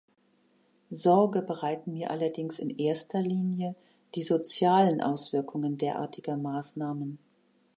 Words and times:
Sorge 0.91 1.43
bereiten 1.43 1.93
mir 1.93 2.09
allerdings 2.09 2.57
in 2.57 2.71
erster 2.79 3.21
Linie 3.21 3.75
die 4.15 4.23
sozialen 4.23 4.99
Auswirkungen 4.99 5.77
derartiger 5.77 6.37
Maßnahmen. 6.37 7.19